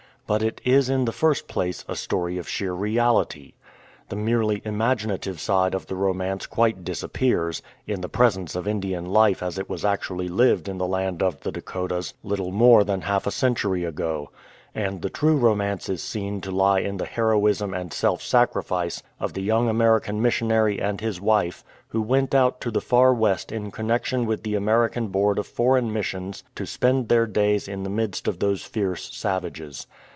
But 0.27 0.43
it 0.43 0.61
is 0.63 0.89
in 0.89 1.03
the 1.03 1.11
first 1.11 1.49
place 1.49 1.83
a 1.89 1.95
story 1.97 2.37
of 2.37 2.47
sheer 2.47 2.71
reality. 2.71 3.51
The 4.07 4.15
merely 4.15 4.61
imaginative 4.63 5.41
side 5.41 5.73
of 5.73 5.87
the 5.87 5.95
romance 5.95 6.45
quite 6.45 6.85
disappears, 6.85 7.61
in 7.85 7.99
the 7.99 8.07
presence 8.07 8.55
of 8.55 8.65
Indian 8.65 9.05
life 9.05 9.43
as 9.43 9.57
it 9.57 9.69
was 9.69 9.83
actually 9.83 10.29
lived 10.29 10.69
in 10.69 10.77
the 10.77 10.87
land 10.87 11.21
of 11.21 11.41
the 11.41 11.51
Dakotas 11.51 12.13
little 12.23 12.49
more 12.53 12.85
than 12.85 13.01
half 13.01 13.27
a 13.27 13.29
century 13.31 13.83
ago; 13.83 14.29
and 14.73 15.01
the 15.01 15.09
true 15.09 15.35
romance 15.35 15.89
is 15.89 16.01
seen 16.01 16.39
to 16.41 16.51
lie 16.51 16.79
in 16.79 16.95
the 16.95 17.05
heroism 17.05 17.73
and 17.73 17.91
self 17.91 18.21
sacrifice 18.21 19.03
of 19.19 19.33
the 19.33 19.43
young 19.43 19.67
American 19.67 20.21
missionary 20.21 20.79
and 20.79 21.01
his 21.01 21.19
wife, 21.19 21.61
who 21.89 22.01
went 22.01 22.33
out 22.33 22.61
to 22.61 22.71
the 22.71 22.79
Far 22.79 23.13
West 23.13 23.51
in 23.51 23.69
connexion 23.69 24.25
with 24.25 24.43
the 24.43 24.55
American 24.55 25.09
Board 25.09 25.37
of 25.37 25.45
Foreign 25.45 25.91
Missions 25.91 26.41
to 26.55 26.65
spend 26.65 27.09
their 27.09 27.25
days 27.27 27.67
in 27.67 27.83
the 27.83 27.89
midst 27.89 28.29
of 28.29 28.39
those 28.39 28.63
fierce 28.63 29.13
savages. 29.13 29.87